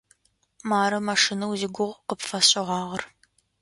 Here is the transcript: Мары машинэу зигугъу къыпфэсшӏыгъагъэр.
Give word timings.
Мары 0.69 0.99
машинэу 1.09 1.53
зигугъу 1.59 1.99
къыпфэсшӏыгъагъэр. 2.07 3.01